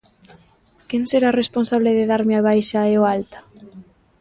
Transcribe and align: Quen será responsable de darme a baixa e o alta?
Quen 0.89 1.03
será 1.11 1.29
responsable 1.41 1.91
de 1.97 2.05
darme 2.11 2.33
a 2.37 2.41
baixa 2.47 2.81
e 2.91 2.93
o 3.01 3.03
alta? 3.15 3.39